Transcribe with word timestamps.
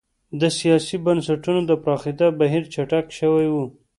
د 0.39 0.41
سیاسي 0.59 0.95
بنسټونو 1.05 1.61
د 1.69 1.71
پراختیا 1.83 2.27
بهیر 2.39 2.63
چټک 2.73 3.05
شوی 3.19 3.47
و. 3.51 3.55